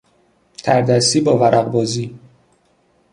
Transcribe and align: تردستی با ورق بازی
تردستی 0.63 1.21
با 1.21 1.37
ورق 1.37 1.71
بازی 1.71 2.19